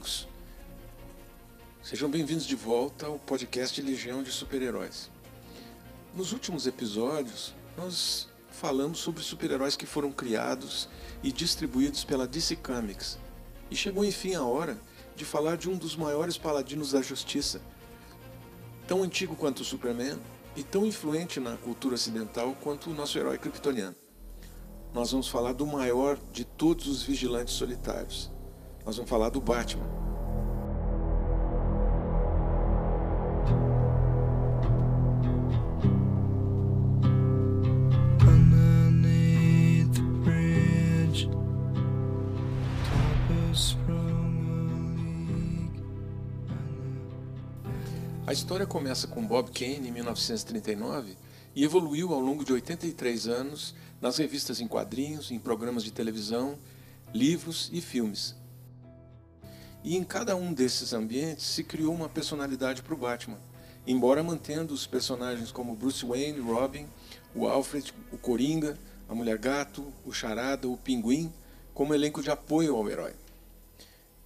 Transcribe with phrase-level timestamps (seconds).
[0.00, 0.26] Amigos.
[1.82, 5.10] Sejam bem-vindos de volta ao podcast Legião de Super-Heróis.
[6.14, 10.88] Nos últimos episódios, nós falamos sobre super-heróis que foram criados
[11.22, 13.18] e distribuídos pela DC Comics.
[13.70, 14.80] E chegou enfim a hora
[15.14, 17.60] de falar de um dos maiores paladinos da justiça,
[18.88, 20.18] tão antigo quanto o Superman
[20.56, 23.96] e tão influente na cultura ocidental quanto o nosso herói kryptoniano.
[24.94, 28.30] Nós vamos falar do maior de todos os vigilantes solitários.
[28.90, 29.86] Nós vamos falar do Batman.
[48.26, 51.16] A história começa com Bob Kane em 1939
[51.54, 56.58] e evoluiu ao longo de 83 anos nas revistas em quadrinhos, em programas de televisão,
[57.14, 58.39] livros e filmes.
[59.82, 63.38] E em cada um desses ambientes se criou uma personalidade para o Batman,
[63.86, 66.86] embora mantendo os personagens como Bruce Wayne, Robin,
[67.34, 68.78] o Alfred, o Coringa,
[69.08, 71.32] a Mulher Gato, o Charada, o Pinguim,
[71.72, 73.14] como elenco de apoio ao herói.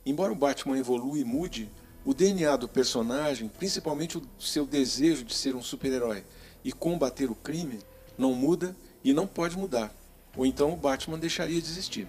[0.04, 1.70] Embora o Batman evolua e mude,
[2.04, 6.24] o DNA do personagem, principalmente o seu desejo de ser um super-herói
[6.62, 7.78] e combater o crime,
[8.18, 9.94] não muda e não pode mudar,
[10.36, 12.08] ou então o Batman deixaria de existir.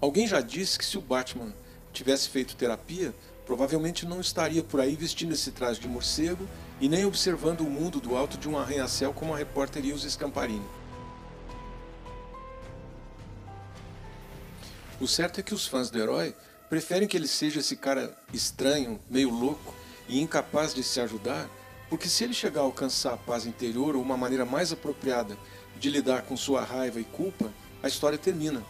[0.00, 1.52] Alguém já disse que se o Batman
[1.98, 3.12] tivesse feito terapia,
[3.44, 6.48] provavelmente não estaria por aí vestindo esse traje de morcego
[6.80, 10.64] e nem observando o mundo do alto de um arranha-céu como a repórter Ilse Scamparini.
[15.00, 16.34] O certo é que os fãs do herói
[16.68, 19.74] preferem que ele seja esse cara estranho, meio louco
[20.08, 21.48] e incapaz de se ajudar,
[21.88, 25.36] porque se ele chegar a alcançar a paz interior ou uma maneira mais apropriada
[25.78, 27.52] de lidar com sua raiva e culpa,
[27.82, 28.62] a história termina.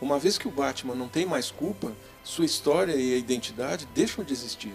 [0.00, 1.92] Uma vez que o Batman não tem mais culpa,
[2.22, 4.74] sua história e a identidade deixam de existir.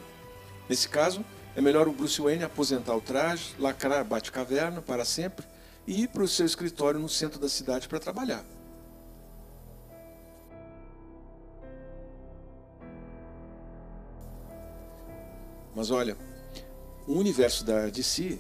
[0.68, 1.24] Nesse caso,
[1.56, 5.46] é melhor o Bruce Wayne aposentar o traje, lacrar a Batcaverna para sempre
[5.86, 8.44] e ir para o seu escritório no centro da cidade para trabalhar.
[15.76, 16.18] Mas olha,
[17.08, 18.40] o universo da DC,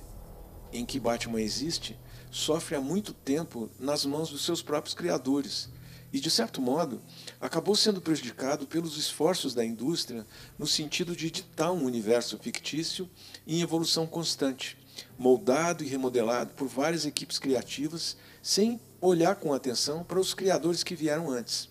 [0.71, 1.97] em que Batman existe,
[2.31, 5.69] sofre há muito tempo nas mãos dos seus próprios criadores.
[6.13, 7.01] E, de certo modo,
[7.41, 10.25] acabou sendo prejudicado pelos esforços da indústria
[10.57, 13.09] no sentido de ditar um universo fictício
[13.47, 14.77] em evolução constante,
[15.17, 20.95] moldado e remodelado por várias equipes criativas, sem olhar com atenção para os criadores que
[20.95, 21.67] vieram antes.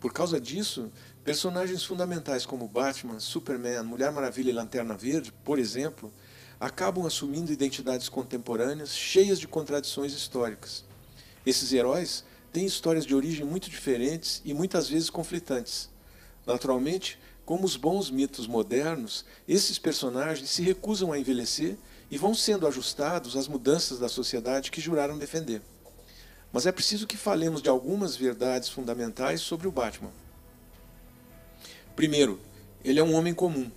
[0.00, 0.90] Por causa disso,
[1.24, 6.10] Personagens fundamentais como Batman, Superman, Mulher Maravilha e Lanterna Verde, por exemplo,
[6.58, 10.82] acabam assumindo identidades contemporâneas cheias de contradições históricas.
[11.44, 15.88] Esses heróis têm histórias de origem muito diferentes e muitas vezes conflitantes.
[16.46, 21.76] Naturalmente, como os bons mitos modernos, esses personagens se recusam a envelhecer
[22.10, 25.62] e vão sendo ajustados às mudanças da sociedade que juraram defender.
[26.52, 30.10] Mas é preciso que falemos de algumas verdades fundamentais sobre o Batman.
[31.94, 32.40] Primeiro,
[32.84, 33.70] ele é um homem comum.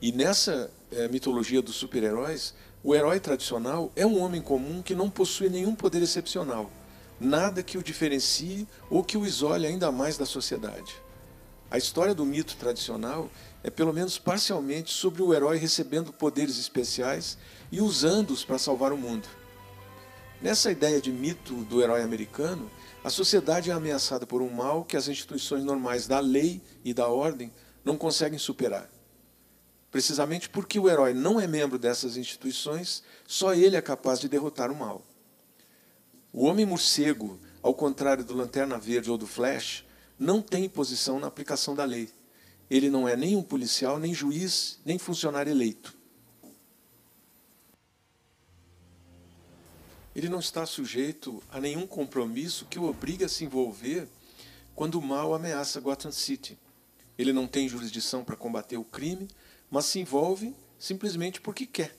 [0.00, 5.08] E nessa é, mitologia dos super-heróis, o herói tradicional é um homem comum que não
[5.08, 6.70] possui nenhum poder excepcional,
[7.24, 10.94] nada que o diferencie ou que o isole ainda mais da sociedade.
[11.70, 13.28] A história do mito tradicional
[13.62, 17.36] é pelo menos parcialmente sobre o herói recebendo poderes especiais
[17.72, 19.26] e usando-os para salvar o mundo.
[20.40, 22.70] Nessa ideia de mito do herói americano,
[23.02, 27.08] a sociedade é ameaçada por um mal que as instituições normais da lei e da
[27.08, 27.50] ordem
[27.84, 28.88] não conseguem superar.
[29.90, 34.70] Precisamente porque o herói não é membro dessas instituições, só ele é capaz de derrotar
[34.70, 35.02] o mal.
[36.36, 39.84] O homem morcego, ao contrário do Lanterna Verde ou do Flash,
[40.18, 42.10] não tem posição na aplicação da lei.
[42.68, 45.96] Ele não é nem um policial, nem juiz, nem funcionário eleito.
[50.12, 54.08] Ele não está sujeito a nenhum compromisso que o obrigue a se envolver
[54.74, 56.58] quando o mal ameaça Gotham City.
[57.16, 59.28] Ele não tem jurisdição para combater o crime,
[59.70, 61.96] mas se envolve simplesmente porque quer.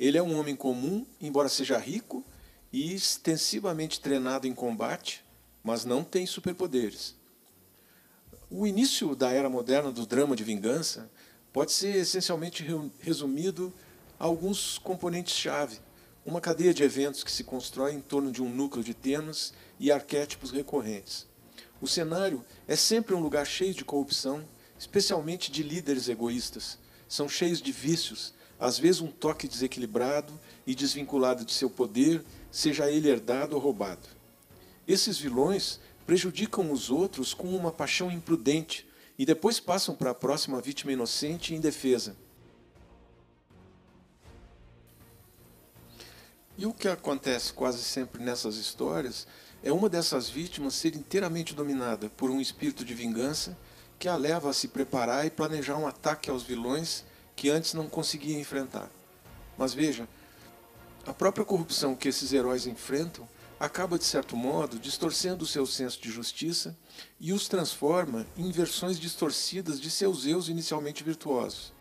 [0.00, 2.24] Ele é um homem comum, embora seja rico
[2.72, 5.24] e extensivamente treinado em combate,
[5.62, 7.14] mas não tem superpoderes.
[8.50, 11.10] O início da era moderna do drama de vingança
[11.52, 12.66] pode ser essencialmente
[13.00, 13.72] resumido
[14.18, 15.80] a alguns componentes-chave
[16.28, 19.90] uma cadeia de eventos que se constrói em torno de um núcleo de temas e
[19.90, 21.26] arquétipos recorrentes.
[21.80, 24.46] O cenário é sempre um lugar cheio de corrupção,
[24.78, 26.78] especialmente de líderes egoístas.
[27.08, 30.32] São cheios de vícios, às vezes um toque desequilibrado
[30.66, 34.08] e desvinculado de seu poder, seja ele herdado ou roubado.
[34.86, 38.86] Esses vilões prejudicam os outros com uma paixão imprudente
[39.18, 42.16] e depois passam para a próxima vítima inocente e indefesa.
[46.56, 49.26] E o que acontece quase sempre nessas histórias
[49.62, 53.56] é uma dessas vítimas ser inteiramente dominada por um espírito de vingança
[53.98, 57.04] que a leva a se preparar e planejar um ataque aos vilões
[57.38, 58.90] que antes não conseguia enfrentar.
[59.56, 60.08] Mas veja,
[61.06, 63.28] a própria corrupção que esses heróis enfrentam
[63.60, 66.76] acaba, de certo modo, distorcendo o seu senso de justiça
[67.20, 71.72] e os transforma em versões distorcidas de seus eus inicialmente virtuosos.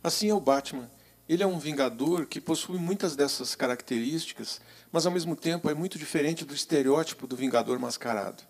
[0.00, 0.88] Assim é o Batman.
[1.28, 4.60] Ele é um vingador que possui muitas dessas características,
[4.92, 8.44] mas ao mesmo tempo é muito diferente do estereótipo do vingador mascarado.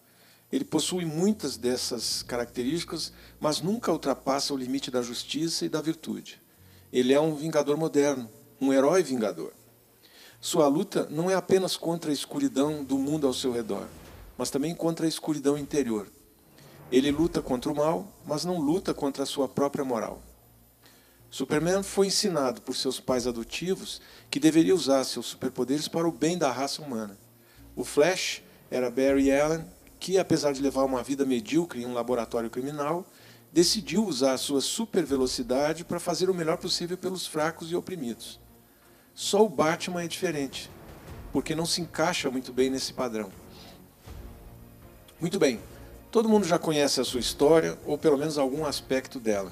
[0.52, 6.40] Ele possui muitas dessas características, mas nunca ultrapassa o limite da justiça e da virtude.
[6.92, 9.52] Ele é um vingador moderno, um herói vingador.
[10.40, 13.88] Sua luta não é apenas contra a escuridão do mundo ao seu redor,
[14.38, 16.06] mas também contra a escuridão interior.
[16.92, 20.22] Ele luta contra o mal, mas não luta contra a sua própria moral.
[21.28, 24.00] Superman foi ensinado por seus pais adotivos
[24.30, 27.18] que deveria usar seus superpoderes para o bem da raça humana.
[27.74, 29.64] O Flash era Barry Allen,
[29.98, 33.06] que, apesar de levar uma vida medíocre em um laboratório criminal,
[33.52, 38.38] decidiu usar sua supervelocidade para fazer o melhor possível pelos fracos e oprimidos.
[39.14, 40.70] Só o Batman é diferente,
[41.32, 43.32] porque não se encaixa muito bem nesse padrão.
[45.18, 45.58] Muito bem,
[46.10, 49.50] todo mundo já conhece a sua história, ou pelo menos algum aspecto dela.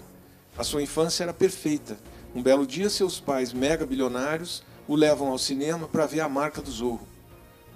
[0.57, 1.97] A sua infância era perfeita.
[2.35, 6.61] Um belo dia, seus pais, mega bilionários, o levam ao cinema para ver a marca
[6.61, 7.09] do Zorro.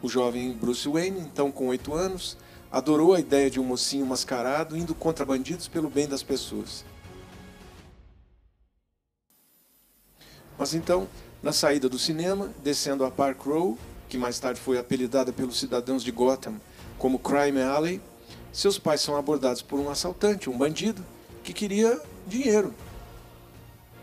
[0.02, 2.36] O jovem Bruce Wayne, então com oito anos,
[2.70, 6.84] adorou a ideia de um mocinho mascarado indo contra bandidos pelo bem das pessoas.
[10.58, 11.08] Mas então,
[11.42, 13.78] na saída do cinema, descendo a Park Row,
[14.08, 16.60] que mais tarde foi apelidada pelos cidadãos de Gotham
[16.98, 18.00] como Crime Alley,
[18.52, 21.04] seus pais são abordados por um assaltante, um bandido,
[21.44, 22.74] que queria dinheiro.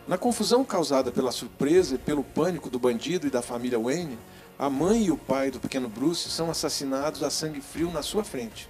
[0.07, 4.17] Na confusão causada pela surpresa e pelo pânico do bandido e da família Wayne,
[4.57, 8.23] a mãe e o pai do pequeno Bruce são assassinados a sangue frio na sua
[8.23, 8.69] frente.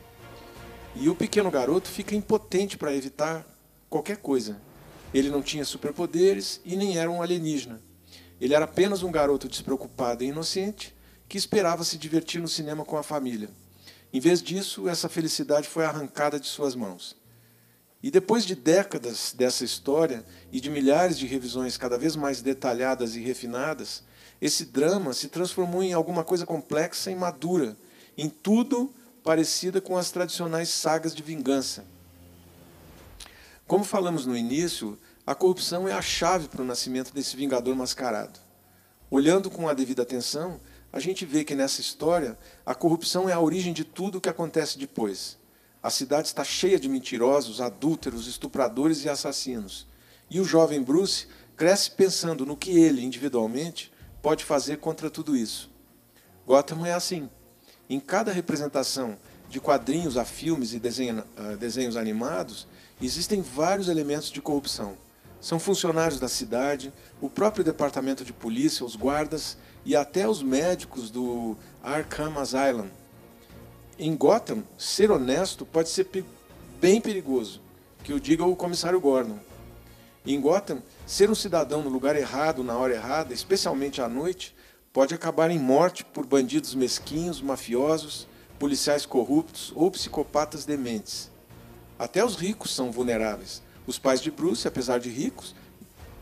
[0.95, 3.45] E o pequeno garoto fica impotente para evitar
[3.89, 4.59] qualquer coisa.
[5.13, 7.81] Ele não tinha superpoderes e nem era um alienígena.
[8.41, 10.95] Ele era apenas um garoto despreocupado e inocente
[11.29, 13.49] que esperava se divertir no cinema com a família.
[14.11, 17.15] Em vez disso, essa felicidade foi arrancada de suas mãos.
[18.01, 23.15] E depois de décadas dessa história e de milhares de revisões cada vez mais detalhadas
[23.15, 24.03] e refinadas,
[24.41, 27.77] esse drama se transformou em alguma coisa complexa e madura,
[28.17, 28.93] em tudo
[29.23, 31.85] parecida com as tradicionais sagas de vingança.
[33.67, 38.39] Como falamos no início, a corrupção é a chave para o nascimento desse vingador mascarado.
[39.09, 40.59] Olhando com a devida atenção,
[40.93, 44.29] a gente vê que nessa história a corrupção é a origem de tudo o que
[44.29, 45.37] acontece depois.
[45.81, 49.87] A cidade está cheia de mentirosos, adúlteros, estupradores e assassinos.
[50.29, 53.91] E o jovem Bruce cresce pensando no que ele, individualmente,
[54.25, 55.69] pode fazer contra tudo isso.
[56.47, 57.29] Gotham é assim.
[57.87, 60.81] Em cada representação, de quadrinhos a filmes e
[61.37, 62.67] ah, desenhos animados,
[62.99, 64.97] existem vários elementos de corrupção.
[65.39, 71.11] São funcionários da cidade, o próprio departamento de polícia, os guardas e até os médicos
[71.11, 72.89] do Arkham Asylum.
[73.99, 76.09] Em Gotham, ser honesto pode ser
[76.81, 77.61] bem perigoso,
[78.03, 79.37] que o diga o comissário Gordon.
[80.25, 84.55] Em Gotham, ser um cidadão no lugar errado, na hora errada, especialmente à noite,
[84.91, 88.27] pode acabar em morte por bandidos mesquinhos, mafiosos,
[88.57, 91.29] policiais corruptos ou psicopatas dementes.
[91.99, 93.61] Até os ricos são vulneráveis.
[93.85, 95.53] Os pais de Bruce, apesar de ricos,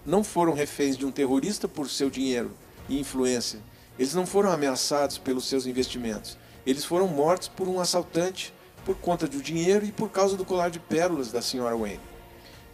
[0.06, 2.52] não foram reféns de um terrorista por seu dinheiro
[2.90, 3.62] e influência.
[3.98, 6.38] Eles não foram ameaçados pelos seus investimentos.
[6.66, 10.70] Eles foram mortos por um assaltante por conta do dinheiro e por causa do colar
[10.70, 12.02] de pérolas da senhora Wayne.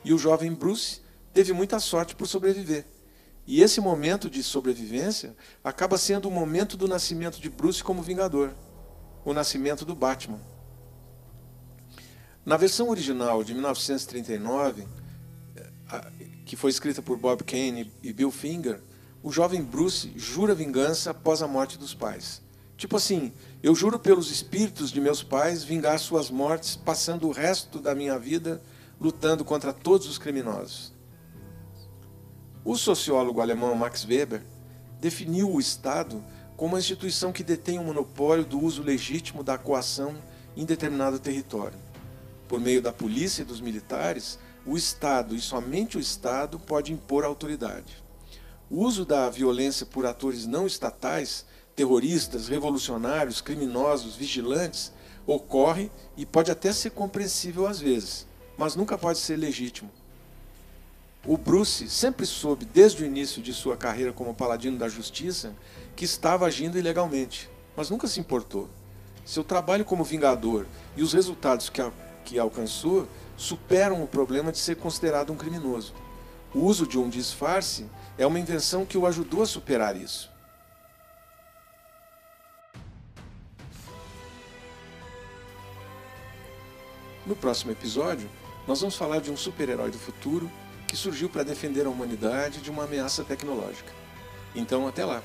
[0.03, 1.01] E o jovem Bruce
[1.33, 2.85] teve muita sorte por sobreviver.
[3.45, 8.53] E esse momento de sobrevivência acaba sendo o momento do nascimento de Bruce como Vingador
[9.23, 10.39] o nascimento do Batman.
[12.45, 14.87] Na versão original de 1939,
[16.45, 18.81] que foi escrita por Bob Kane e Bill Finger,
[19.21, 22.41] o jovem Bruce jura vingança após a morte dos pais.
[22.77, 27.79] Tipo assim, eu juro pelos espíritos de meus pais vingar suas mortes, passando o resto
[27.79, 28.61] da minha vida
[28.99, 30.93] lutando contra todos os criminosos.
[32.63, 34.43] O sociólogo alemão Max Weber
[34.99, 36.23] definiu o Estado
[36.57, 40.15] como uma instituição que detém o monopólio do uso legítimo da coação
[40.55, 41.77] em determinado território.
[42.47, 47.23] Por meio da polícia e dos militares, o Estado e somente o Estado pode impor
[47.23, 48.03] autoridade.
[48.69, 54.91] O uso da violência por atores não estatais, terroristas, revolucionários, criminosos, vigilantes
[55.29, 58.25] Ocorre e pode até ser compreensível às vezes,
[58.57, 59.91] mas nunca pode ser legítimo.
[61.25, 65.53] O Bruce sempre soube, desde o início de sua carreira como paladino da justiça,
[65.93, 68.69] que estava agindo ilegalmente, mas nunca se importou.
[69.25, 71.91] Seu trabalho como vingador e os resultados que, a,
[72.23, 75.93] que alcançou superam o problema de ser considerado um criminoso.
[76.53, 77.85] O uso de um disfarce
[78.17, 80.31] é uma invenção que o ajudou a superar isso.
[87.25, 88.29] No próximo episódio,
[88.65, 90.49] nós vamos falar de um super-herói do futuro
[90.89, 93.93] que surgiu para defender a humanidade de uma ameaça tecnológica.
[94.55, 95.21] Então, até lá!